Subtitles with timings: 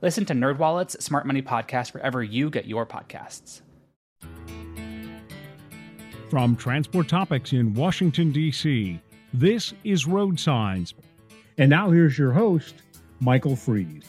[0.00, 3.62] Listen to NerdWallet's Smart Money Podcast wherever you get your podcasts.
[6.30, 9.00] From Transport Topics in Washington, D.C.,
[9.32, 10.94] this is Road Signs.
[11.56, 12.76] And now here's your host,
[13.18, 14.04] Michael Freeze.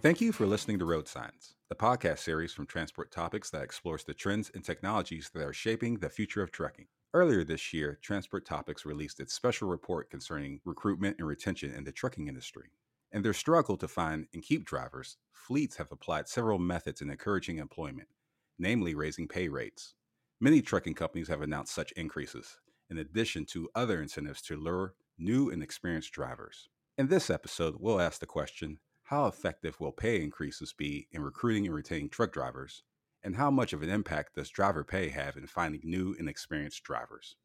[0.00, 4.04] Thank you for listening to Road Signs, the podcast series from Transport Topics that explores
[4.04, 6.86] the trends and technologies that are shaping the future of trucking.
[7.12, 11.92] Earlier this year, Transport Topics released its special report concerning recruitment and retention in the
[11.92, 12.70] trucking industry.
[13.14, 17.58] In their struggle to find and keep drivers, fleets have applied several methods in encouraging
[17.58, 18.08] employment,
[18.58, 19.94] namely raising pay rates.
[20.40, 22.58] Many trucking companies have announced such increases,
[22.90, 26.68] in addition to other incentives to lure new and experienced drivers.
[26.98, 31.66] In this episode, we'll ask the question how effective will pay increases be in recruiting
[31.66, 32.82] and retaining truck drivers?
[33.22, 36.82] And how much of an impact does driver pay have in finding new and experienced
[36.82, 37.36] drivers?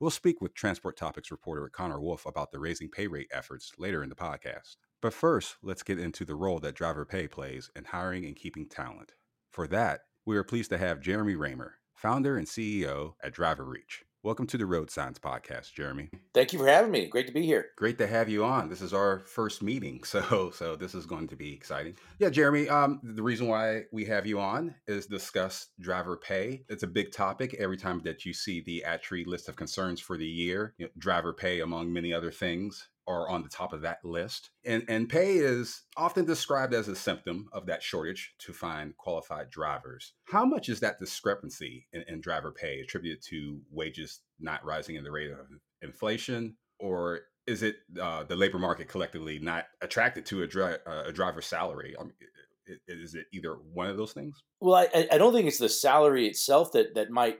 [0.00, 4.02] We'll speak with Transport Topics reporter Connor Wolf about the raising pay rate efforts later
[4.02, 4.76] in the podcast.
[5.00, 8.68] But first, let's get into the role that driver pay plays in hiring and keeping
[8.68, 9.12] talent.
[9.48, 14.02] For that, we are pleased to have Jeremy Reymer, founder and CEO at DriverReach.
[14.24, 16.10] Welcome to the Road Signs Podcast, Jeremy.
[16.34, 17.06] Thank you for having me.
[17.06, 17.66] Great to be here.
[17.76, 18.68] Great to have you on.
[18.68, 21.94] This is our first meeting, so so this is going to be exciting.
[22.18, 22.68] Yeah, Jeremy.
[22.68, 26.64] Um, the reason why we have you on is discuss driver pay.
[26.68, 30.16] It's a big topic every time that you see the ATRI list of concerns for
[30.16, 30.74] the year.
[30.76, 34.50] You know, driver pay, among many other things, are on the top of that list.
[34.64, 39.50] And, and pay is often described as a symptom of that shortage to find qualified
[39.50, 40.12] drivers.
[40.26, 45.04] How much is that discrepancy in, in driver pay attributed to wages not rising in
[45.04, 45.46] the rate of
[45.80, 46.56] inflation?
[46.78, 51.12] Or is it uh, the labor market collectively not attracted to a, dri- uh, a
[51.12, 51.96] driver's salary?
[51.98, 52.12] I mean,
[52.86, 54.42] is it either one of those things?
[54.60, 57.38] Well, I, I don't think it's the salary itself that, that might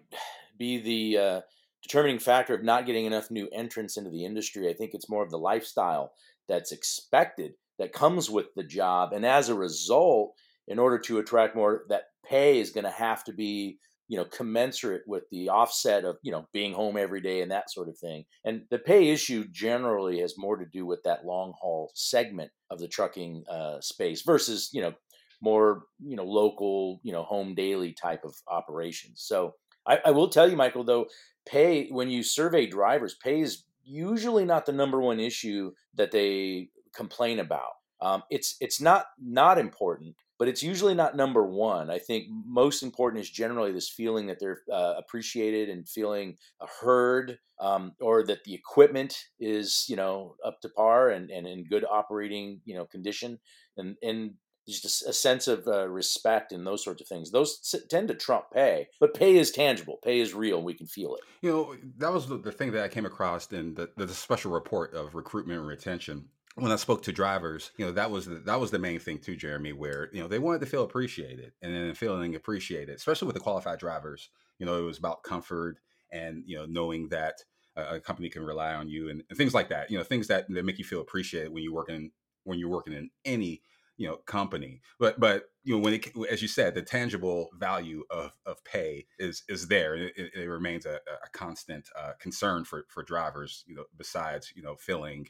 [0.57, 1.41] be the uh,
[1.83, 4.69] determining factor of not getting enough new entrants into the industry.
[4.69, 6.13] I think it's more of the lifestyle
[6.49, 9.13] that's expected that comes with the job.
[9.13, 10.35] And as a result,
[10.67, 13.79] in order to attract more, that pay is going to have to be
[14.09, 17.71] you know commensurate with the offset of you know being home every day and that
[17.71, 21.53] sort of thing and the pay issue generally has more to do with that long
[21.61, 24.93] haul segment of the trucking uh, space versus you know
[25.41, 29.55] more you know local you know home daily type of operations so
[29.87, 31.07] I, I will tell you michael though
[31.47, 36.69] pay when you survey drivers pay is usually not the number one issue that they
[36.95, 37.73] complain about.
[38.01, 41.91] Um, it's it's not not important but it's usually not number one.
[41.91, 46.37] I think most important is generally this feeling that they're uh, appreciated and feeling
[46.81, 51.65] heard um, or that the equipment is you know up to par and, and in
[51.65, 53.41] good operating you know condition.
[53.77, 54.35] And and
[54.69, 57.31] just a, a sense of uh, respect and those sorts of things.
[57.31, 59.99] Those tend to trump pay, but pay is tangible.
[60.03, 60.63] Pay is real.
[60.63, 61.23] We can feel it.
[61.43, 64.53] You know, that was the, the thing that I came across in the, the special
[64.53, 66.27] report of recruitment and retention
[66.59, 69.19] when I spoke to drivers, you know, that was the, that was the main thing
[69.19, 73.27] too, Jeremy, where you know they wanted to feel appreciated, and then feeling appreciated, especially
[73.27, 74.31] with the qualified drivers.
[74.59, 75.79] You know, it was about comfort
[76.11, 77.45] and you know knowing that
[77.77, 79.91] a, company can rely on you and, and, things like that.
[79.91, 82.11] You know, things that, that make you feel appreciated when you work in
[82.45, 83.63] when you're working in any
[83.99, 88.03] you know company but but you know when it as you said the tangible value
[88.11, 92.87] of of pay is is there it, it remains a, a constant uh, concern for
[92.89, 95.29] for drivers you know besides you know feeling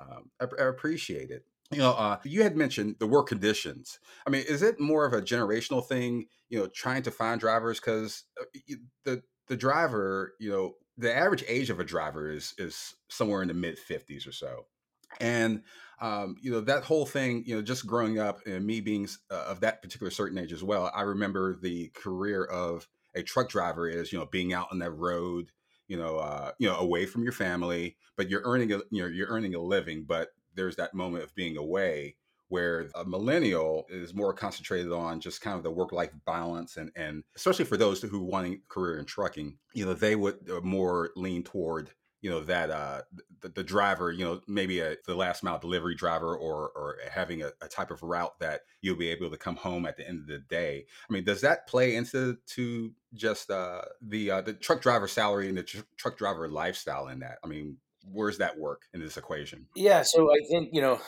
[0.00, 3.98] um, appreciated you know uh, you had mentioned the work conditions.
[4.26, 7.80] I mean is it more of a generational thing you know trying to find drivers?
[7.80, 8.44] Because uh,
[9.04, 13.48] the the driver you know the average age of a driver is is somewhere in
[13.48, 14.66] the mid 50s or so
[15.20, 15.62] and
[16.00, 19.46] um, you know that whole thing you know just growing up and me being uh,
[19.48, 23.88] of that particular certain age as well i remember the career of a truck driver
[23.88, 25.50] is you know being out on that road
[25.88, 29.08] you know uh, you know away from your family but you're earning a you know
[29.08, 32.16] you're earning a living but there's that moment of being away
[32.48, 36.90] where a millennial is more concentrated on just kind of the work life balance and
[36.94, 40.60] and especially for those who want a career in trucking you know they would uh,
[40.60, 41.90] more lean toward
[42.20, 43.02] you know that uh
[43.40, 47.42] the, the driver you know maybe a the last mile delivery driver or or having
[47.42, 50.20] a, a, type of route that you'll be able to come home at the end
[50.20, 50.86] of the day.
[51.08, 55.48] I mean does that play into to just uh the uh the truck driver salary
[55.48, 57.38] and the tr- truck driver lifestyle in that?
[57.44, 57.76] I mean
[58.10, 59.66] where's that work in this equation?
[59.74, 61.00] Yeah so i think you know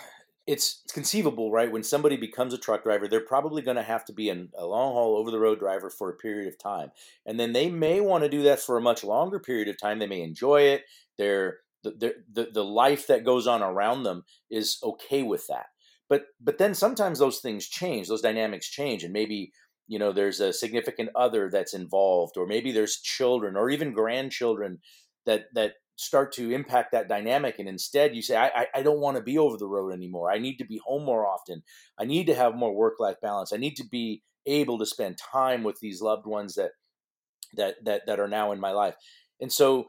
[0.48, 1.70] it's, it's conceivable, right?
[1.70, 4.64] When somebody becomes a truck driver, they're probably going to have to be an, a
[4.64, 6.90] long haul over the road driver for a period of time.
[7.26, 9.98] And then they may want to do that for a much longer period of time.
[9.98, 10.84] They may enjoy it.
[11.18, 15.66] They're, the, the, the life that goes on around them is okay with that.
[16.08, 19.04] But, but then sometimes those things change, those dynamics change.
[19.04, 19.52] And maybe,
[19.86, 24.78] you know, there's a significant other that's involved, or maybe there's children or even grandchildren
[25.26, 29.16] that, that start to impact that dynamic and instead you say i, I don't want
[29.16, 30.30] to be over the road anymore.
[30.30, 31.62] I need to be home more often.
[31.98, 33.52] I need to have more work life balance.
[33.52, 36.70] I need to be able to spend time with these loved ones that
[37.54, 38.94] that that that are now in my life.
[39.40, 39.86] And so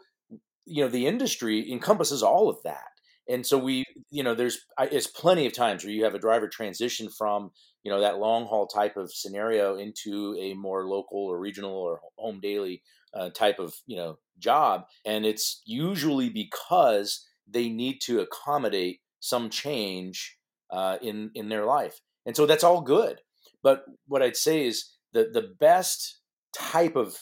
[0.66, 2.90] you know the industry encompasses all of that
[3.30, 6.48] and so we you know there's it's plenty of times where you have a driver
[6.48, 7.52] transition from
[7.84, 12.02] you know that long haul type of scenario into a more local or regional or
[12.18, 12.82] home daily
[13.14, 19.50] uh, type of you know job, and it's usually because they need to accommodate some
[19.50, 20.38] change
[20.72, 23.20] uh, in in their life, and so that's all good.
[23.64, 26.20] But what I'd say is the the best
[26.58, 27.18] type of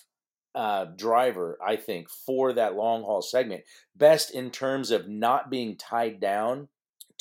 [0.58, 3.64] uh, driver, I think, for that long haul segment,
[3.96, 6.68] best in terms of not being tied down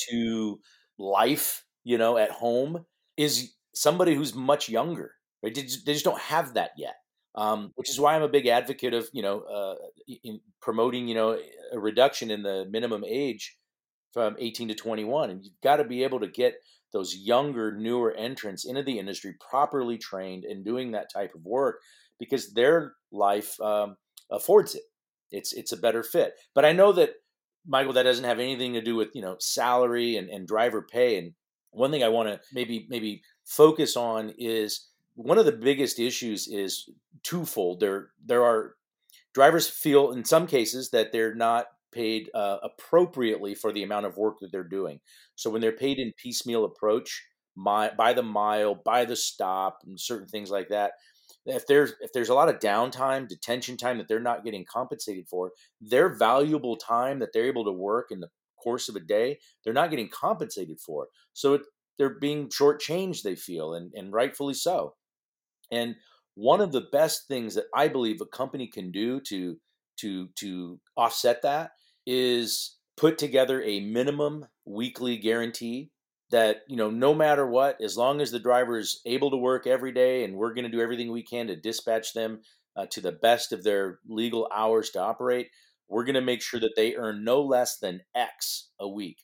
[0.09, 0.61] to
[0.99, 2.87] life, you know, at home,
[3.17, 5.12] is somebody who's much younger.
[5.43, 5.55] Right?
[5.55, 6.97] They just, they just don't have that yet
[7.37, 9.75] um, which is why I'm a big advocate of you know uh,
[10.25, 11.38] in promoting you know
[11.73, 13.56] a reduction in the minimum age
[14.12, 16.55] from 18 to 21, and you've got to be able to get
[16.93, 21.83] those younger, newer entrants into the industry properly trained and doing that type of work
[22.18, 23.96] because their life um,
[24.30, 24.82] affords it.
[25.30, 26.34] It's it's a better fit.
[26.54, 27.10] But I know that
[27.66, 31.18] Michael, that doesn't have anything to do with you know salary and, and driver pay.
[31.18, 31.32] And
[31.70, 36.46] one thing I want to maybe maybe focus on is one of the biggest issues
[36.48, 36.88] is
[37.22, 37.80] twofold.
[37.80, 38.74] There there are
[39.34, 44.16] drivers feel in some cases that they're not paid uh, appropriately for the amount of
[44.16, 45.00] work that they're doing.
[45.34, 47.24] So when they're paid in piecemeal approach,
[47.56, 50.92] my, by the mile, by the stop, and certain things like that,
[51.46, 55.28] if there's if there's a lot of downtime, detention time that they're not getting compensated
[55.28, 58.28] for, their valuable time that they're able to work in the
[58.62, 61.08] course of a day, they're not getting compensated for.
[61.32, 61.62] So it,
[61.98, 63.22] they're being shortchanged.
[63.22, 64.94] They feel, and and rightfully so.
[65.70, 65.96] And
[66.34, 69.56] one of the best things that I believe a company can do to
[70.00, 71.70] to to offset that
[72.06, 75.90] is put together a minimum weekly guarantee
[76.31, 79.67] that you know no matter what as long as the driver is able to work
[79.67, 82.40] every day and we're going to do everything we can to dispatch them
[82.76, 85.49] uh, to the best of their legal hours to operate
[85.88, 89.23] we're going to make sure that they earn no less than x a week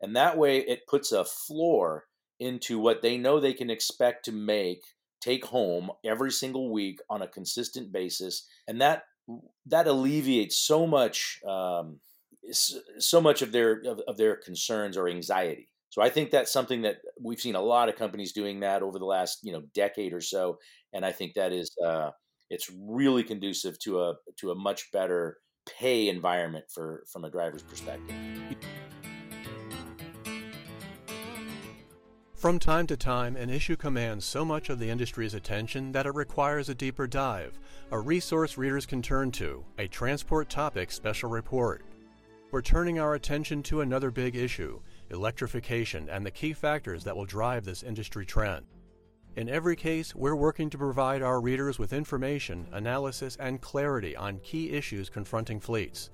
[0.00, 2.04] and that way it puts a floor
[2.38, 4.82] into what they know they can expect to make
[5.20, 9.04] take home every single week on a consistent basis, and that
[9.66, 12.00] that alleviates so much um,
[12.50, 15.69] so much of their of, of their concerns or anxiety.
[15.90, 18.98] So I think that's something that we've seen a lot of companies doing that over
[18.98, 20.58] the last you know decade or so,
[20.92, 22.10] and I think that is uh,
[22.48, 25.38] it's really conducive to a to a much better
[25.78, 28.14] pay environment for from a driver's perspective.
[32.34, 36.14] From time to time, an issue commands so much of the industry's attention that it
[36.14, 37.58] requires a deeper dive,
[37.90, 41.84] a resource readers can turn to, a transport topic special report.
[42.50, 47.24] We're turning our attention to another big issue electrification and the key factors that will
[47.24, 48.66] drive this industry trend.
[49.36, 54.40] In every case, we're working to provide our readers with information, analysis, and clarity on
[54.40, 56.10] key issues confronting fleets.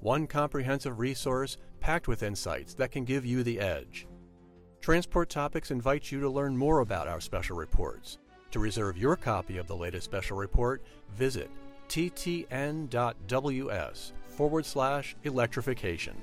[0.00, 4.06] One comprehensive resource packed with insights that can give you the edge.
[4.80, 8.18] Transport Topics invites you to learn more about our special reports.
[8.52, 11.50] To reserve your copy of the latest special report, visit
[11.88, 12.92] ttn.ws
[14.28, 16.16] forward slash electrification.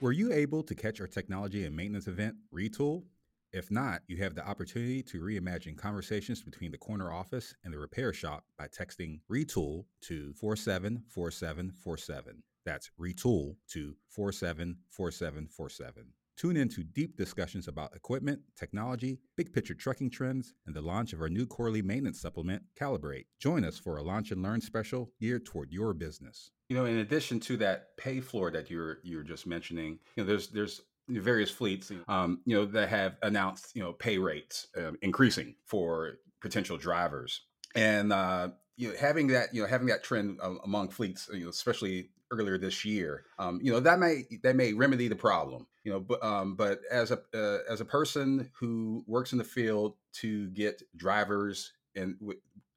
[0.00, 3.04] Were you able to catch our technology and maintenance event, Retool?
[3.52, 7.78] If not, you have the opportunity to reimagine conversations between the corner office and the
[7.78, 12.42] repair shop by texting Retool to 474747.
[12.64, 16.12] That's retool to 474747.
[16.36, 21.12] Tune in to deep discussions about equipment, technology, big picture trucking trends, and the launch
[21.12, 23.26] of our new quarterly maintenance supplement, Calibrate.
[23.38, 26.50] Join us for a launch and learn special geared toward your business.
[26.68, 30.24] You know, in addition to that pay floor that you're you're just mentioning, you know,
[30.24, 34.92] there's there's various fleets, um, you know, that have announced you know pay rates uh,
[35.02, 37.42] increasing for potential drivers,
[37.74, 41.44] and uh, you know having that you know having that trend uh, among fleets, you
[41.44, 43.24] know, especially earlier this year.
[43.38, 45.66] Um, you know that may that may remedy the problem.
[45.84, 49.44] You know, but um, but as a uh, as a person who works in the
[49.44, 52.16] field to get drivers and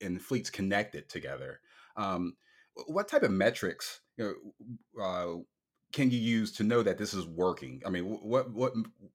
[0.02, 1.60] and fleets connected together,
[1.96, 2.36] um,
[2.88, 4.36] what type of metrics you
[4.98, 5.42] know, uh,
[5.94, 7.82] can you use to know that this is working?
[7.86, 8.74] I mean, what what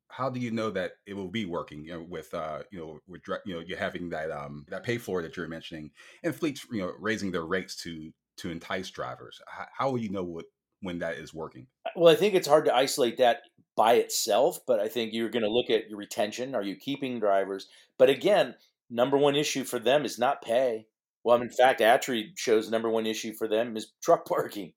[0.08, 1.84] how do you know that it will be working?
[1.84, 4.98] You know, with uh, you know, with you know, you're having that um that pay
[4.98, 5.90] floor that you're mentioning,
[6.22, 9.40] and fleets, you know, raising their rates to to entice drivers.
[9.46, 10.46] How, how will you know what
[10.80, 11.66] when that is working?
[11.94, 13.42] Well, I think it's hard to isolate that
[13.76, 16.54] by itself, but I think you're going to look at your retention.
[16.54, 17.68] Are you keeping drivers?
[17.98, 18.54] But again,
[18.88, 20.86] number one issue for them is not pay.
[21.24, 24.72] Well, in fact, ATRI shows number one issue for them is truck parking.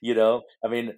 [0.00, 0.94] You know, I mean,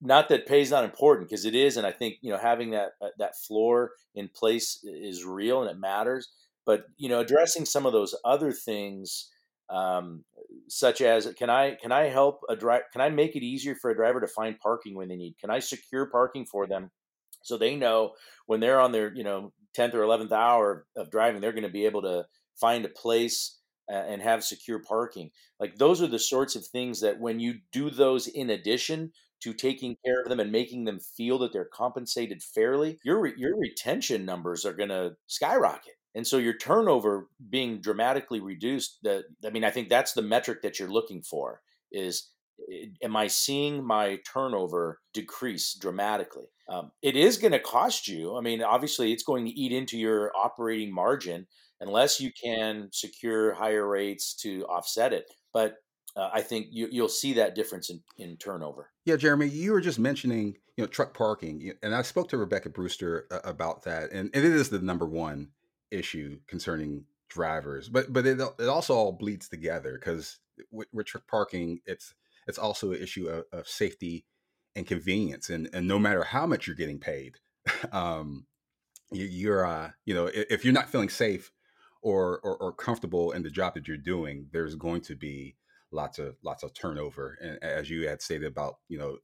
[0.00, 2.70] not that pay is not important because it is, and I think you know having
[2.70, 6.28] that uh, that floor in place is real and it matters.
[6.66, 9.30] But you know, addressing some of those other things,
[9.68, 10.24] um,
[10.68, 12.84] such as can I can I help a driver?
[12.92, 15.36] Can I make it easier for a driver to find parking when they need?
[15.38, 16.90] Can I secure parking for them
[17.42, 18.12] so they know
[18.46, 21.68] when they're on their you know tenth or eleventh hour of driving, they're going to
[21.68, 22.24] be able to
[22.60, 25.30] find a place and have secure parking.
[25.60, 29.12] Like those are the sorts of things that when you do those in addition
[29.44, 33.56] to taking care of them and making them feel that they're compensated fairly, your your
[33.58, 35.94] retention numbers are going to skyrocket.
[36.14, 40.62] And so your turnover being dramatically reduced, that I mean, I think that's the metric
[40.62, 41.60] that you're looking for
[41.92, 42.30] is
[43.02, 46.46] am I seeing my turnover decrease dramatically?
[46.68, 48.36] Um, it is going to cost you.
[48.36, 51.46] I mean, obviously, it's going to eat into your operating margin
[51.80, 55.26] unless you can secure higher rates to offset it.
[55.52, 55.76] But
[56.16, 58.90] uh, I think you, will see that difference in, in turnover.
[59.04, 62.70] Yeah, Jeremy, you were just mentioning you know truck parking, and I spoke to Rebecca
[62.70, 65.50] Brewster uh, about that, and, and it is the number one
[65.90, 70.38] issue concerning drivers, but but it it also all bleeds together because
[70.70, 72.14] with, with, truck parking, it's
[72.46, 74.24] it's also an issue of, of, safety
[74.76, 77.38] and convenience, and and no matter how much you're getting paid,
[77.92, 78.46] um,
[79.10, 81.50] you, are uh, you know if you're not feeling safe
[82.02, 85.56] or, or or comfortable in the job that you're doing, there's going to be
[85.94, 87.38] lots of lots of turnover.
[87.40, 89.18] And as you had stated about, you know,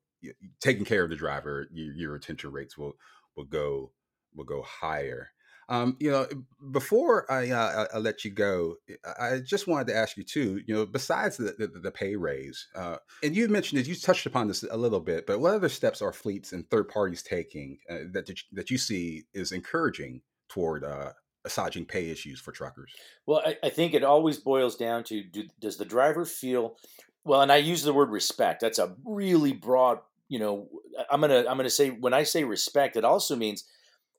[0.60, 2.94] taking care of the driver, your, your retention rates will
[3.36, 3.92] will go
[4.34, 5.30] will go higher.
[5.68, 6.26] Um, you know,
[6.72, 8.74] before I, uh, I, let you go,
[9.20, 10.60] I just wanted to ask you too.
[10.66, 14.26] You know, besides the the, the pay raise, uh, and you mentioned it, you touched
[14.26, 17.78] upon this a little bit, but what other steps are fleets and third parties taking
[17.88, 21.12] uh, that that you see is encouraging toward uh,
[21.44, 22.92] assuaging pay issues for truckers?
[23.26, 26.76] Well, I, I think it always boils down to do, does the driver feel
[27.24, 27.42] well?
[27.42, 28.60] And I use the word respect.
[28.60, 29.98] That's a really broad.
[30.28, 30.68] You know,
[31.10, 33.64] I'm gonna I'm gonna say when I say respect, it also means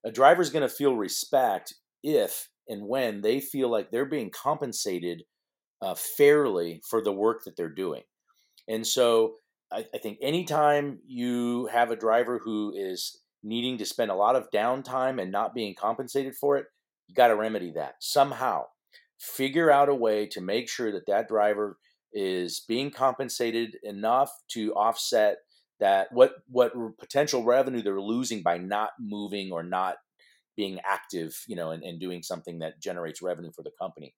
[0.03, 1.73] a driver's gonna feel respect
[2.03, 5.23] if and when they feel like they're being compensated
[5.81, 8.03] uh, fairly for the work that they're doing.
[8.67, 9.35] And so
[9.71, 14.35] I, I think anytime you have a driver who is needing to spend a lot
[14.35, 16.65] of downtime and not being compensated for it,
[17.11, 18.63] you got to remedy that somehow.
[19.19, 21.77] Figure out a way to make sure that that driver
[22.13, 25.37] is being compensated enough to offset
[25.79, 29.97] that what what potential revenue they're losing by not moving or not
[30.55, 34.13] being active, you know, and, and doing something that generates revenue for the company.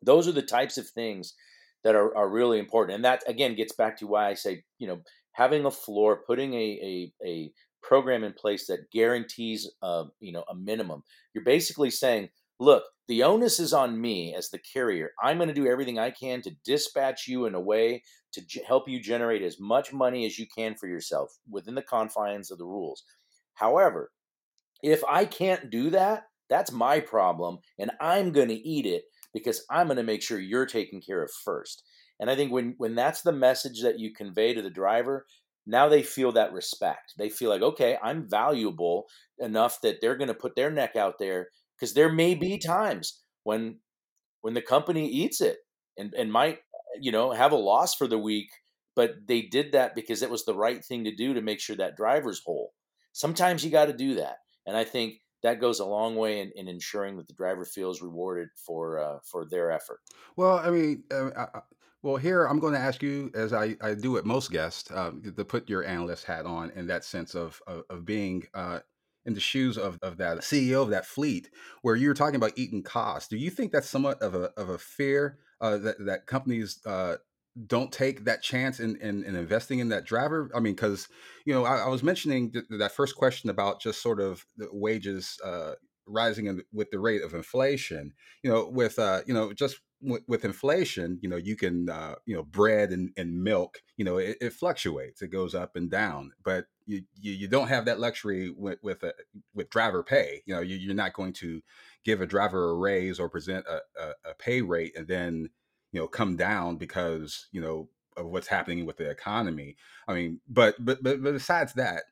[0.00, 1.34] Those are the types of things
[1.82, 2.96] that are, are really important.
[2.96, 5.00] And that again gets back to why I say, you know,
[5.32, 7.52] having a floor, putting a, a, a
[7.82, 11.02] program in place that guarantees a, you know a minimum.
[11.34, 12.28] You're basically saying
[12.60, 15.10] look the onus is on me as the carrier.
[15.22, 18.88] I'm going to do everything i can to dispatch you in a way to help
[18.88, 22.64] you generate as much money as you can for yourself within the confines of the
[22.64, 23.04] rules.
[23.54, 24.10] However
[24.82, 29.64] if i can't do that that's my problem and i'm going to eat it because
[29.70, 31.84] i'm going to make sure you're taken care of first.
[32.20, 35.26] And i think when when that's the message that you convey to the driver
[35.66, 37.14] now they feel that respect.
[37.18, 39.06] They feel like, okay, I'm valuable
[39.38, 43.22] enough that they're going to put their neck out there because there may be times
[43.44, 43.78] when
[44.40, 45.58] when the company eats it
[45.96, 46.58] and and might
[47.00, 48.50] you know have a loss for the week,
[48.94, 51.76] but they did that because it was the right thing to do to make sure
[51.76, 52.72] that driver's whole.
[53.12, 56.52] Sometimes you got to do that, and I think that goes a long way in,
[56.54, 60.00] in ensuring that the driver feels rewarded for uh, for their effort.
[60.36, 61.60] Well, I mean, uh, I,
[62.02, 65.22] well, here I'm going to ask you, as I, I do with most guests, um,
[65.36, 68.80] to put your analyst hat on in that sense of of, of being uh,
[69.24, 71.48] in the shoes of, of that CEO of that fleet,
[71.82, 73.28] where you're talking about eating costs.
[73.28, 77.16] Do you think that's somewhat of a of a fear uh, that that companies uh,
[77.66, 80.50] don't take that chance in, in, in, investing in that driver?
[80.56, 81.08] I mean, because
[81.46, 84.68] you know, I, I was mentioning th- that first question about just sort of the
[84.72, 85.74] wages uh,
[86.06, 88.12] rising in, with the rate of inflation.
[88.42, 92.34] You know, with uh, you know, just with, inflation, you know, you can, uh, you
[92.34, 96.32] know, bread and, and milk, you know, it, it, fluctuates, it goes up and down,
[96.44, 99.12] but you, you, you don't have that luxury with, with, a,
[99.54, 100.42] with driver pay.
[100.46, 101.62] You know, you, are not going to
[102.04, 105.50] give a driver a raise or present a, a, a, pay rate and then,
[105.92, 109.76] you know, come down because, you know, of what's happening with the economy.
[110.06, 112.02] I mean, but but but, but besides that,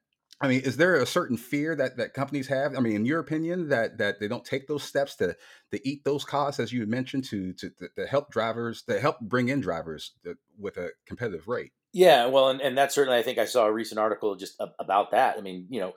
[0.41, 2.75] I mean, is there a certain fear that that companies have?
[2.75, 5.37] I mean, in your opinion, that that they don't take those steps to
[5.71, 9.49] to eat those costs, as you mentioned, to to, to help drivers, to help bring
[9.49, 10.13] in drivers
[10.59, 11.73] with a competitive rate.
[11.93, 15.11] Yeah, well, and, and that's certainly I think I saw a recent article just about
[15.11, 15.37] that.
[15.37, 15.93] I mean, you know,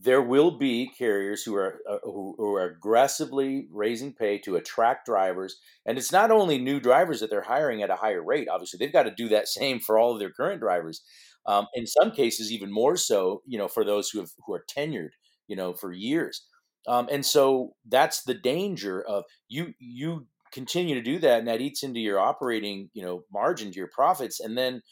[0.00, 5.06] there will be carriers who are uh, who, who, are aggressively raising pay to attract
[5.06, 8.48] drivers, and it's not only new drivers that they're hiring at a higher rate.
[8.48, 11.02] Obviously, they've got to do that same for all of their current drivers.
[11.48, 14.64] Um, in some cases, even more so, you know, for those who have who are
[14.70, 15.10] tenured,
[15.48, 16.46] you know, for years.
[16.86, 21.60] Um, and so that's the danger of you you continue to do that, and that
[21.62, 24.82] eats into your operating, you know, margin to your profits, and then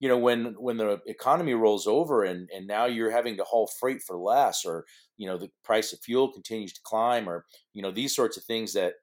[0.00, 3.68] you know when when the economy rolls over and and now you're having to haul
[3.80, 4.84] freight for less or
[5.16, 8.44] you know the price of fuel continues to climb or you know these sorts of
[8.44, 8.94] things that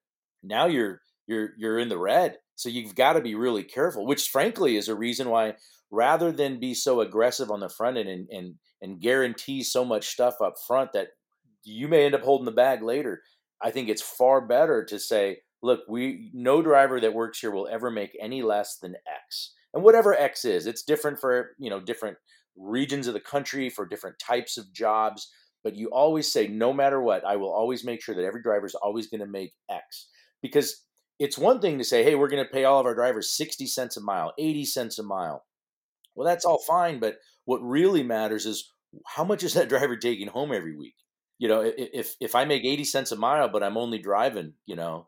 [0.43, 4.29] now you're you're you're in the red so you've got to be really careful which
[4.29, 5.53] frankly is a reason why
[5.91, 10.07] rather than be so aggressive on the front end and and and guarantee so much
[10.07, 11.09] stuff up front that
[11.63, 13.21] you may end up holding the bag later
[13.61, 17.67] i think it's far better to say look we no driver that works here will
[17.67, 18.95] ever make any less than
[19.25, 22.17] x and whatever X is, it's different for you know different
[22.57, 25.31] regions of the country for different types of jobs.
[25.63, 28.65] But you always say, no matter what, I will always make sure that every driver
[28.65, 30.07] is always going to make X
[30.41, 30.83] because
[31.19, 33.67] it's one thing to say, hey, we're going to pay all of our drivers 60
[33.67, 35.43] cents a mile, 80 cents a mile.
[36.15, 38.71] Well, that's all fine, but what really matters is
[39.05, 40.95] how much is that driver taking home every week?
[41.39, 44.75] You know, if if I make 80 cents a mile, but I'm only driving, you
[44.75, 45.07] know,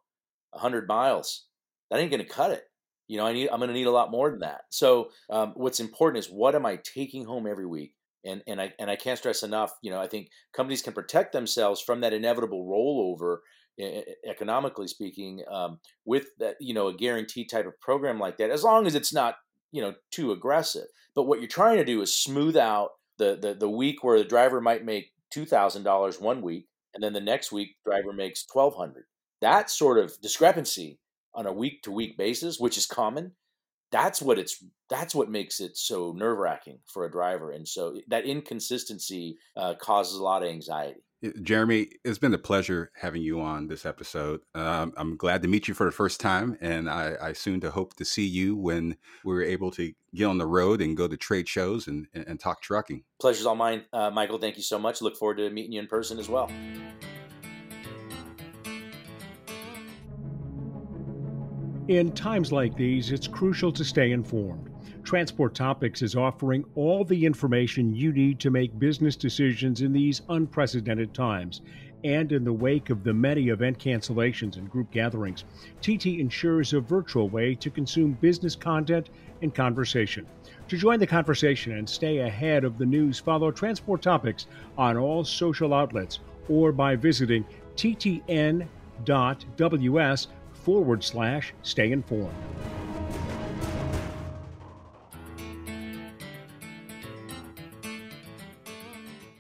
[0.52, 1.46] 100 miles,
[1.92, 2.64] that ain't going to cut it.
[3.10, 4.62] You know i need i'm going to need a lot more than that.
[4.70, 7.94] So um, what's important is what am i taking home every week?
[8.26, 11.34] And and i and i can't stress enough you know i think companies can protect
[11.34, 13.40] themselves from that inevitable rollover
[14.26, 18.64] economically speaking um, with that you know a guaranteed type of program like that as
[18.64, 19.36] long as it's not
[19.74, 20.88] you know too aggressive.
[21.14, 24.24] But what you're trying to do is smooth out the the, the week where the
[24.24, 29.04] driver might make $2000 one week and then the next week driver makes 1200
[29.44, 31.00] that sort of discrepancy
[31.36, 33.34] on a week to week basis, which is common,
[33.92, 38.00] that's what it's that's what makes it so nerve wracking for a driver, and so
[38.08, 41.02] that inconsistency uh, causes a lot of anxiety.
[41.42, 44.42] Jeremy, it's been a pleasure having you on this episode.
[44.54, 47.72] Um, I'm glad to meet you for the first time, and I, I, soon to
[47.72, 51.16] hope to see you when we're able to get on the road and go to
[51.16, 53.06] trade shows and, and talk trucking.
[53.22, 54.38] Pleasure's all mine, uh, Michael.
[54.38, 55.02] Thank you so much.
[55.02, 56.52] Look forward to meeting you in person as well.
[61.88, 64.73] In times like these, it's crucial to stay informed.
[65.04, 70.22] Transport Topics is offering all the information you need to make business decisions in these
[70.30, 71.62] unprecedented times.
[72.06, 75.44] And in the wake of the many event cancellations and group gatherings,
[75.82, 79.10] TT ensures a virtual way to consume business content
[79.42, 80.26] and conversation.
[80.70, 85.24] To join the conversation and stay ahead of the news, follow Transport Topics on all
[85.24, 88.68] social outlets or by visiting ttn.ws
[90.54, 92.36] forward slash stay informed.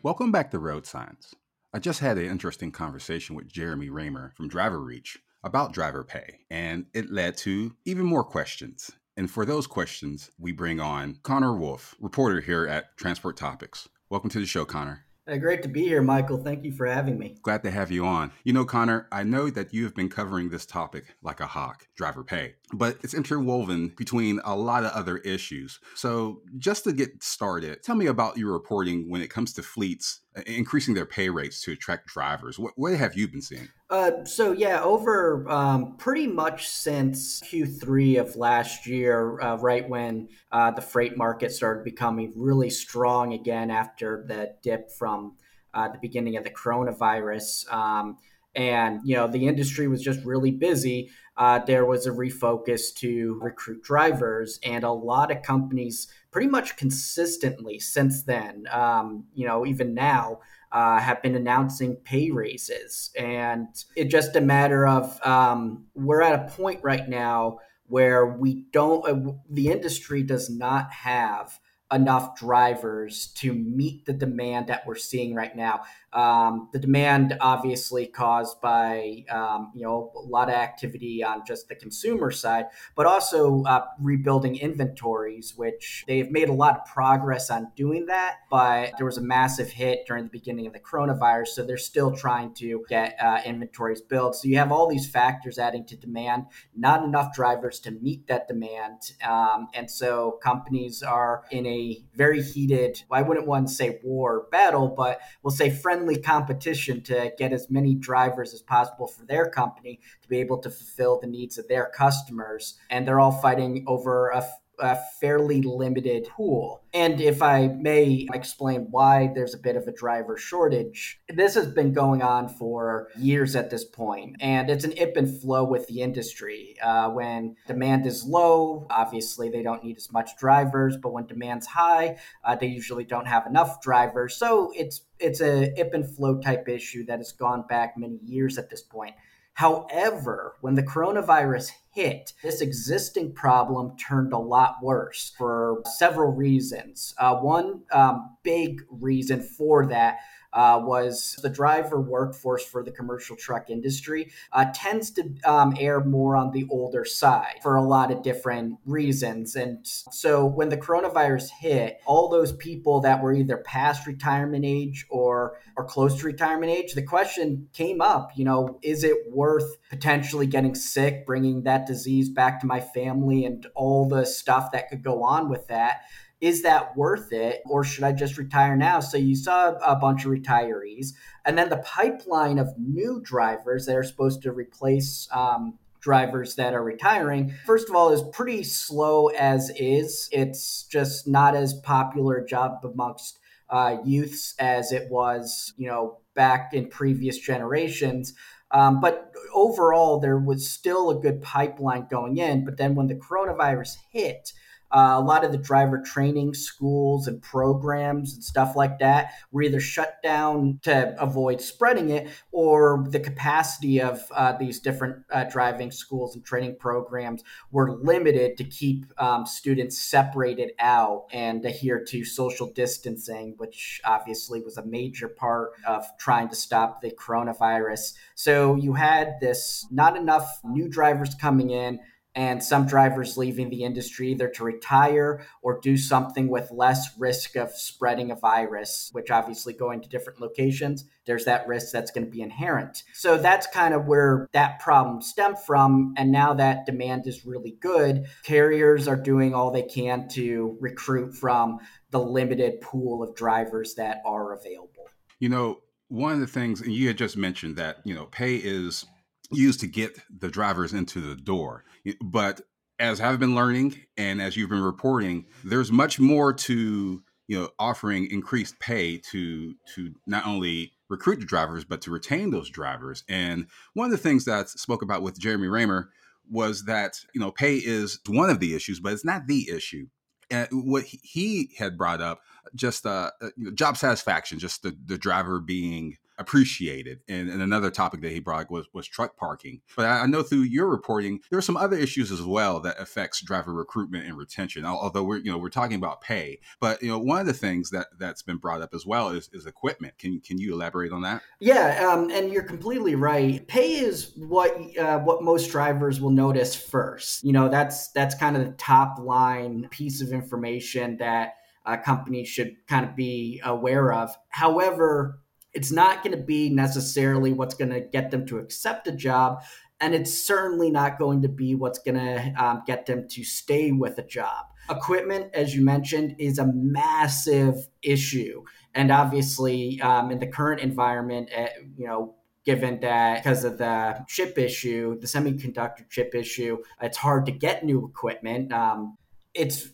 [0.03, 1.33] Welcome back to Road Signs.
[1.73, 6.87] I just had an interesting conversation with Jeremy Reymer from DriverReach about driver pay, and
[6.93, 8.91] it led to even more questions.
[9.15, 13.87] And for those questions, we bring on Connor Wolf, reporter here at Transport Topics.
[14.09, 15.05] Welcome to the show, Connor.
[15.25, 16.37] Hey, great to be here, Michael.
[16.37, 17.37] Thank you for having me.
[17.43, 18.33] Glad to have you on.
[18.43, 21.87] You know, Connor, I know that you have been covering this topic like a hawk,
[21.95, 25.79] driver pay, but it's interwoven between a lot of other issues.
[25.95, 30.19] So, just to get started, tell me about your reporting when it comes to fleets
[30.35, 32.59] uh, increasing their pay rates to attract drivers.
[32.59, 33.69] What, what have you been seeing?
[33.89, 40.29] Uh, so yeah, over um, pretty much since Q3 of last year, uh, right when
[40.51, 45.35] uh, the freight market started becoming really strong again after the dip from
[45.73, 48.17] uh, the beginning of the coronavirus, um,
[48.55, 51.09] and you know the industry was just really busy.
[51.35, 56.75] Uh, there was a refocus to recruit drivers, and a lot of companies, pretty much
[56.75, 60.39] consistently since then, um, you know, even now
[60.71, 63.11] uh, have been announcing pay raises.
[63.17, 68.65] And it's just a matter of um, we're at a point right now where we
[68.73, 71.59] don't, uh, the industry does not have
[71.91, 75.83] enough drivers to meet the demand that we're seeing right now.
[76.13, 81.67] Um, the demand obviously caused by um, you know a lot of activity on just
[81.67, 87.49] the consumer side, but also uh, rebuilding inventories, which they've made a lot of progress
[87.49, 88.35] on doing that.
[88.49, 92.15] But there was a massive hit during the beginning of the coronavirus, so they're still
[92.15, 94.35] trying to get uh, inventories built.
[94.35, 96.45] So you have all these factors adding to demand,
[96.75, 102.43] not enough drivers to meet that demand, um, and so companies are in a very
[102.43, 103.03] heated.
[103.11, 107.53] I wouldn't want to say war battle, but we'll say friendly friendly competition to get
[107.53, 111.57] as many drivers as possible for their company to be able to fulfill the needs
[111.57, 112.77] of their customers.
[112.89, 114.45] And they're all fighting over a
[114.79, 116.83] a fairly limited pool.
[116.93, 121.67] And if I may explain why there's a bit of a driver shortage, this has
[121.67, 125.87] been going on for years at this point, and it's an ip and flow with
[125.87, 126.75] the industry.
[126.81, 131.67] Uh, when demand is low, obviously they don't need as much drivers, but when demand's
[131.67, 134.35] high, uh, they usually don't have enough drivers.
[134.35, 138.57] So it's it's a ip and flow type issue that has gone back many years
[138.57, 139.15] at this point.
[139.53, 147.13] However, when the coronavirus hit, this existing problem turned a lot worse for several reasons.
[147.19, 150.17] Uh, one um, big reason for that
[150.53, 155.73] uh, was the driver workforce for the commercial truck industry uh, tends to um,
[156.05, 159.55] more on the older side for a lot of different reasons.
[159.55, 165.05] And so when the coronavirus hit, all those people that were either past retirement age
[165.09, 169.77] or or close to retirement age, the question came up, you know, is it worth
[169.89, 174.89] potentially getting sick, bringing that disease back to my family and all the stuff that
[174.89, 176.01] could go on with that?
[176.43, 178.99] Is that worth it or should I just retire now?
[178.99, 181.13] So you saw a bunch of retirees,
[181.45, 186.73] and then the pipeline of new drivers that are supposed to replace um, drivers that
[186.73, 190.27] are retiring, first of all, is pretty slow as is.
[190.33, 196.73] It's just not as popular job amongst uh, youths as it was, you know, back
[196.73, 198.33] in previous generations.
[198.69, 202.65] Um, but overall, there was still a good pipeline going in.
[202.65, 204.51] But then when the coronavirus hit,
[204.93, 209.63] uh, a lot of the driver training schools and programs and stuff like that were
[209.63, 215.43] either shut down to avoid spreading it, or the capacity of uh, these different uh,
[215.45, 222.03] driving schools and training programs were limited to keep um, students separated out and adhere
[222.03, 228.13] to social distancing, which obviously was a major part of trying to stop the coronavirus.
[228.35, 231.99] So you had this not enough new drivers coming in
[232.35, 237.55] and some drivers leaving the industry either to retire or do something with less risk
[237.55, 242.25] of spreading a virus, which obviously going to different locations, there's that risk that's going
[242.25, 243.03] to be inherent.
[243.13, 246.15] So that's kind of where that problem stemmed from.
[246.17, 251.35] And now that demand is really good, carriers are doing all they can to recruit
[251.35, 255.07] from the limited pool of drivers that are available.
[255.39, 258.55] You know, one of the things, and you had just mentioned that, you know, pay
[258.55, 259.05] is
[259.55, 261.83] used to get the drivers into the door.
[262.21, 262.61] But
[262.99, 267.69] as I've been learning and as you've been reporting, there's much more to you know
[267.77, 273.23] offering increased pay to to not only recruit the drivers but to retain those drivers.
[273.27, 276.07] And one of the things that I spoke about with Jeremy Reymer
[276.49, 280.07] was that you know pay is one of the issues, but it's not the issue.
[280.49, 282.41] And what he had brought up,
[282.75, 287.21] just uh, uh job satisfaction, just the the driver being appreciated.
[287.27, 289.81] And, and, another topic that he brought was was truck parking.
[289.95, 293.41] But I, know through your reporting, there are some other issues as well that affects
[293.41, 294.85] driver recruitment and retention.
[294.85, 297.89] Although we're you know we're talking about pay, but you know one of the things
[297.91, 300.17] that that's been brought up as well is, is equipment.
[300.17, 301.41] Can can you elaborate on that?
[301.59, 303.65] Yeah, um, and you're completely right.
[303.67, 307.43] Pay is what uh, what most drivers will notice first.
[307.43, 311.55] You know that's that's kind of the top line piece of information that.
[311.85, 314.33] Uh, companies should kind of be aware of.
[314.47, 315.42] However,
[315.73, 319.63] it's not going to be necessarily what's going to get them to accept a job.
[319.99, 323.91] And it's certainly not going to be what's going to um, get them to stay
[323.91, 324.65] with a job.
[324.89, 328.63] Equipment, as you mentioned, is a massive issue.
[328.93, 334.23] And obviously, um, in the current environment, uh, you know, given that because of the
[334.27, 338.71] chip issue, the semiconductor chip issue, it's hard to get new equipment.
[338.71, 339.17] Um,
[339.53, 339.89] it's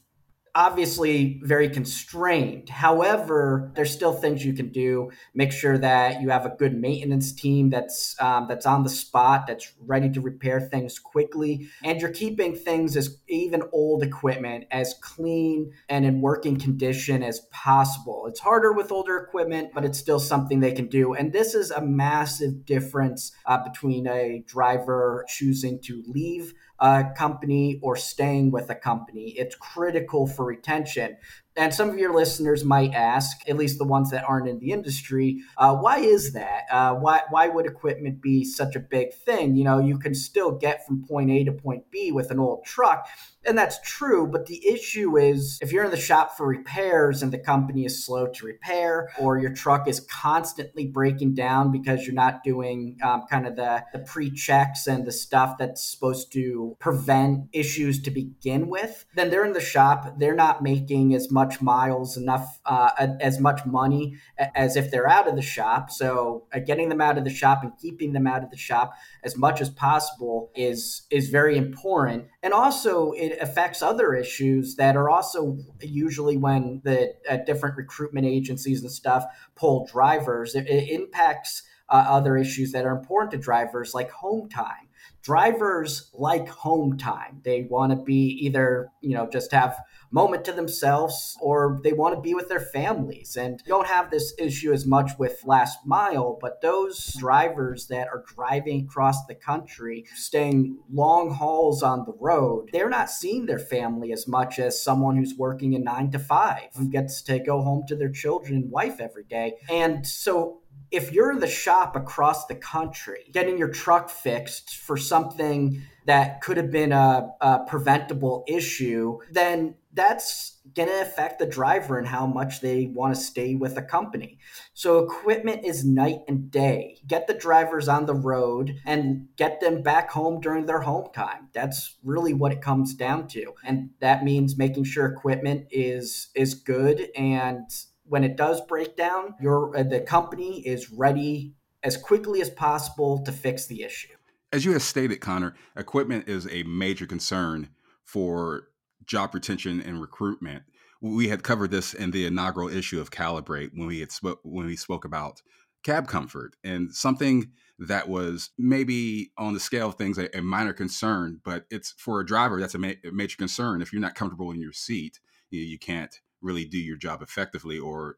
[0.55, 2.69] obviously very constrained.
[2.69, 5.11] However, there's still things you can do.
[5.33, 9.47] Make sure that you have a good maintenance team that's um, that's on the spot,
[9.47, 14.95] that's ready to repair things quickly, and you're keeping things as even old equipment as
[15.01, 18.25] clean and in working condition as possible.
[18.27, 21.13] It's harder with older equipment, but it's still something they can do.
[21.13, 27.79] And this is a massive difference uh, between a driver choosing to leave a company
[27.81, 29.29] or staying with a company.
[29.37, 31.17] It's critical for retention.
[31.59, 34.71] And some of your listeners might ask, at least the ones that aren't in the
[34.71, 36.61] industry, uh, why is that?
[36.71, 39.57] Uh, why why would equipment be such a big thing?
[39.57, 42.63] You know, you can still get from point A to point B with an old
[42.63, 43.09] truck,
[43.45, 47.31] and that's true, but the issue is if you're in the shop for repairs and
[47.31, 52.13] the company is slow to repair, or your truck is constantly breaking down because you're
[52.13, 56.75] not doing um, kind of the, the pre checks and the stuff that's supposed to
[56.79, 60.19] prevent issues to begin with, then they're in the shop.
[60.19, 64.15] They're not making as much miles, enough, uh, as much money
[64.55, 65.91] as if they're out of the shop.
[65.91, 68.93] So uh, getting them out of the shop and keeping them out of the shop
[69.23, 72.27] as much as possible is is very important.
[72.43, 78.25] And also, it affects other issues that are also usually when the uh, different recruitment
[78.25, 80.55] agencies and stuff pull drivers.
[80.55, 84.89] It, it impacts uh, other issues that are important to drivers, like home time
[85.21, 87.41] drivers like home time.
[87.43, 89.77] They want to be either, you know, just have
[90.11, 93.37] moment to themselves or they want to be with their families.
[93.37, 98.23] And don't have this issue as much with last mile, but those drivers that are
[98.35, 104.11] driving across the country, staying long hauls on the road, they're not seeing their family
[104.11, 107.83] as much as someone who's working a nine to five who gets to go home
[107.87, 109.57] to their children and wife every day.
[109.69, 114.97] And so if you're in the shop across the country getting your truck fixed for
[114.97, 121.45] something that could have been a, a preventable issue, then that's going to affect the
[121.45, 124.39] driver and how much they want to stay with a company.
[124.73, 126.99] So equipment is night and day.
[127.05, 131.49] Get the drivers on the road and get them back home during their home time.
[131.53, 133.53] That's really what it comes down to.
[133.63, 137.69] And that means making sure equipment is is good and
[138.09, 143.23] when it does break down, your uh, the company is ready as quickly as possible
[143.23, 144.13] to fix the issue.
[144.51, 147.69] As you have stated, Connor, equipment is a major concern
[148.03, 148.69] for
[149.05, 150.63] job retention and recruitment.
[151.01, 154.65] We had covered this in the inaugural issue of Calibrate when we had sp- when
[154.65, 155.41] we spoke about
[155.83, 160.73] cab comfort and something that was maybe on the scale of things a, a minor
[160.73, 163.81] concern, but it's for a driver that's a, ma- a, major concern.
[163.81, 167.79] If you're not comfortable in your seat, you, you can't really do your job effectively
[167.79, 168.15] or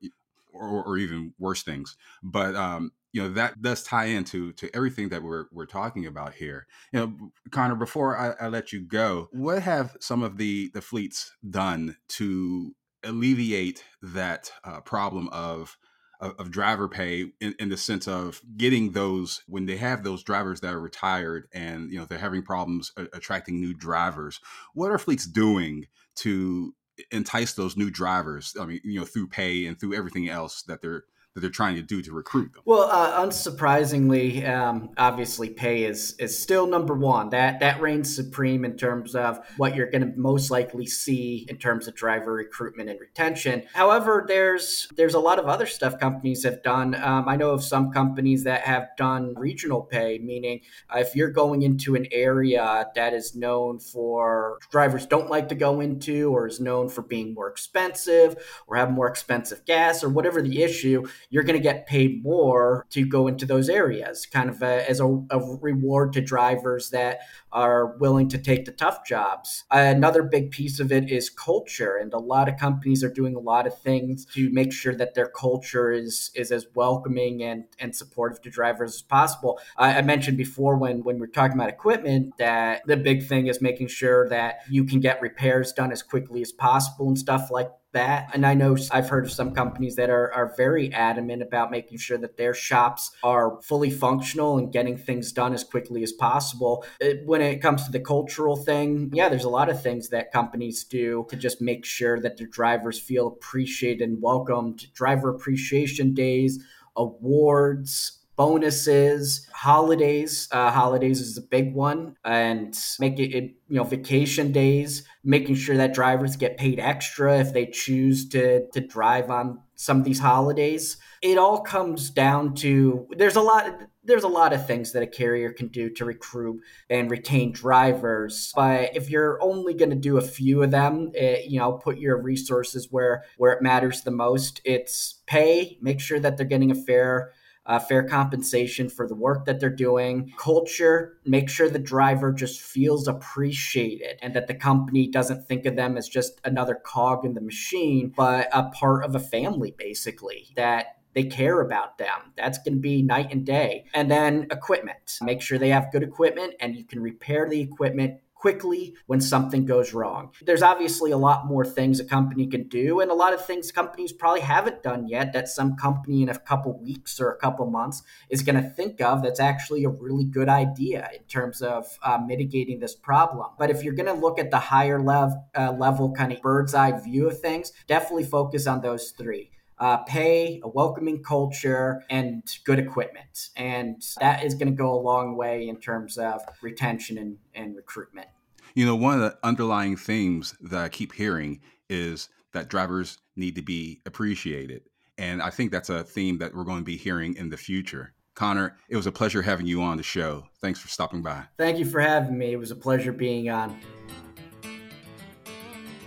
[0.53, 1.95] or, or even worse things.
[2.21, 6.33] But um, you know that does tie into to everything that we're we're talking about
[6.33, 6.67] here.
[6.91, 10.81] You know, Connor, before I, I let you go, what have some of the the
[10.81, 15.77] fleets done to alleviate that uh, problem of
[16.21, 20.61] of, driver pay in, in, the sense of getting those when they have those drivers
[20.61, 24.39] that are retired and you know they're having problems attracting new drivers
[24.75, 26.75] what are fleets doing to
[27.11, 28.55] entice those new drivers.
[28.59, 31.75] I mean, you know, through pay and through everything else that they're that they're trying
[31.75, 32.61] to do to recruit them.
[32.65, 37.29] Well, uh, unsurprisingly, um, obviously, pay is is still number one.
[37.29, 41.57] That that reigns supreme in terms of what you're going to most likely see in
[41.57, 43.63] terms of driver recruitment and retention.
[43.73, 46.95] However, there's there's a lot of other stuff companies have done.
[46.95, 50.61] Um, I know of some companies that have done regional pay, meaning
[50.93, 55.79] if you're going into an area that is known for drivers don't like to go
[55.79, 58.35] into, or is known for being more expensive,
[58.67, 62.85] or have more expensive gas, or whatever the issue you're going to get paid more
[62.89, 67.19] to go into those areas, kind of a, as a, a, reward to drivers that
[67.53, 69.63] are willing to take the tough jobs.
[69.71, 73.39] Another big piece of it is culture, and a lot of companies are doing a
[73.39, 77.95] lot of things to make sure that their culture is is as welcoming and and
[77.95, 79.59] supportive to drivers as possible.
[79.77, 83.61] I, I mentioned before when when we're talking about equipment that the big thing is
[83.61, 87.69] making sure that you can get repairs done as quickly as possible and stuff like
[87.93, 88.29] that.
[88.33, 91.97] And I know I've heard of some companies that are, are very adamant about making
[91.97, 96.85] sure that their shops are fully functional and getting things done as quickly as possible.
[96.99, 100.31] It, when it comes to the cultural thing, yeah, there's a lot of things that
[100.31, 104.93] companies do to just make sure that their drivers feel appreciated and welcomed.
[104.93, 106.63] Driver appreciation days,
[106.95, 110.47] awards, bonuses, holidays.
[110.51, 115.53] Uh, holidays is a big one, and make it, it, you know vacation days, making
[115.53, 120.05] sure that drivers get paid extra if they choose to to drive on some of
[120.05, 120.97] these holidays.
[121.21, 125.07] It all comes down to there's a lot there's a lot of things that a
[125.07, 130.17] carrier can do to recruit and retain drivers but if you're only going to do
[130.17, 134.01] a few of them it, eh, you know put your resources where where it matters
[134.01, 137.31] the most it's pay make sure that they're getting a fair
[137.65, 142.61] uh, fair compensation for the work that they're doing, culture, make sure the driver just
[142.61, 147.33] feels appreciated and that the company doesn't think of them as just another cog in
[147.33, 152.33] the machine, but a part of a family, basically, that they care about them.
[152.37, 153.85] That's going to be night and day.
[153.93, 155.19] And then equipment.
[155.21, 159.65] Make sure they have good equipment and you can repair the equipment quickly when something
[159.65, 160.31] goes wrong.
[160.41, 163.71] There's obviously a lot more things a company can do, and a lot of things
[163.71, 167.67] companies probably haven't done yet that some company in a couple weeks or a couple
[167.69, 171.85] months is going to think of that's actually a really good idea in terms of
[172.03, 173.47] uh, mitigating this problem.
[173.59, 176.73] But if you're going to look at the higher level, uh, level kind of bird's
[176.73, 179.51] eye view of things, definitely focus on those three
[179.81, 183.49] uh, pay, a welcoming culture, and good equipment.
[183.57, 187.75] And that is going to go a long way in terms of retention and, and
[187.75, 188.27] recruitment.
[188.75, 193.55] You know, one of the underlying themes that I keep hearing is that drivers need
[193.55, 194.83] to be appreciated.
[195.17, 198.13] And I think that's a theme that we're going to be hearing in the future.
[198.35, 200.45] Connor, it was a pleasure having you on the show.
[200.61, 201.43] Thanks for stopping by.
[201.57, 202.53] Thank you for having me.
[202.53, 203.77] It was a pleasure being on.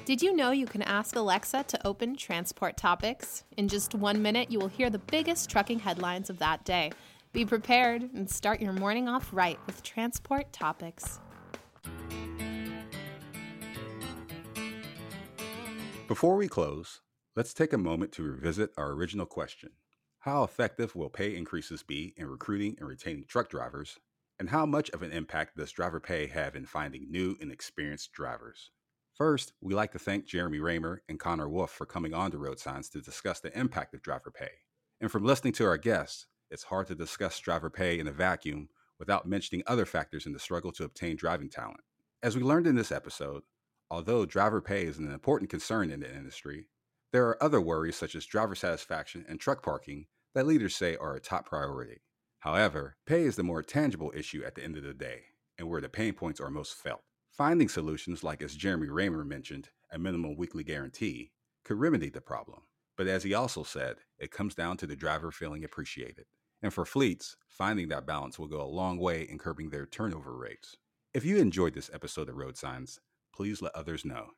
[0.04, 3.44] Did you know you can ask Alexa to open transport topics?
[3.56, 6.92] In just one minute, you will hear the biggest trucking headlines of that day.
[7.32, 11.20] Be prepared and start your morning off right with transport topics.
[16.06, 17.00] Before we close,
[17.34, 19.70] let's take a moment to revisit our original question
[20.18, 23.98] How effective will pay increases be in recruiting and retaining truck drivers?
[24.38, 28.12] And how much of an impact does driver pay have in finding new and experienced
[28.12, 28.70] drivers?
[29.14, 32.58] First, we like to thank Jeremy Reymer and Connor Wolf for coming on to Road
[32.58, 34.50] Signs to discuss the impact of driver pay.
[35.00, 38.70] And from listening to our guests, it's hard to discuss driver pay in a vacuum
[38.98, 41.78] without mentioning other factors in the struggle to obtain driving talent.
[42.24, 43.44] As we learned in this episode,
[43.88, 46.66] although driver pay is an important concern in the industry,
[47.12, 51.14] there are other worries such as driver satisfaction and truck parking that leaders say are
[51.14, 52.00] a top priority.
[52.40, 55.22] However, pay is the more tangible issue at the end of the day
[55.56, 57.02] and where the pain points are most felt.
[57.36, 61.32] Finding solutions like, as Jeremy Reymer mentioned, a minimum weekly guarantee
[61.64, 62.60] could remedy the problem.
[62.96, 66.26] But as he also said, it comes down to the driver feeling appreciated.
[66.62, 70.36] And for fleets, finding that balance will go a long way in curbing their turnover
[70.36, 70.76] rates.
[71.12, 73.00] If you enjoyed this episode of Road Signs,
[73.34, 74.28] please let others know.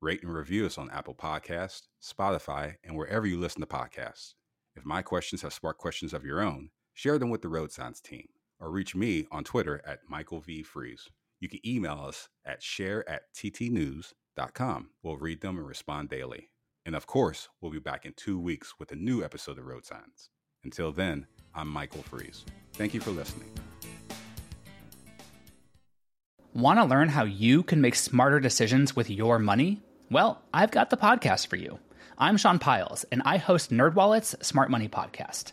[0.00, 4.34] Rate and review us on Apple Podcasts, Spotify, and wherever you listen to podcasts.
[4.74, 8.00] If my questions have sparked questions of your own, share them with the Road Signs
[8.00, 8.26] team
[8.58, 10.64] or reach me on Twitter at Michael V.
[10.64, 11.08] Freeze
[11.40, 14.90] you can email us at share at ttnews.com.
[15.02, 16.50] We'll read them and respond daily.
[16.86, 19.84] And of course, we'll be back in two weeks with a new episode of Road
[19.84, 20.28] Signs.
[20.62, 22.44] Until then, I'm Michael Freeze.
[22.74, 23.50] Thank you for listening.
[26.52, 29.80] Want to learn how you can make smarter decisions with your money?
[30.10, 31.78] Well, I've got the podcast for you.
[32.18, 35.52] I'm Sean Pyles, and I host NerdWallet's Smart Money Podcast.